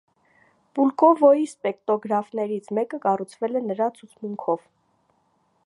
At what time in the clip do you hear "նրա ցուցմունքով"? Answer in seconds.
3.67-4.65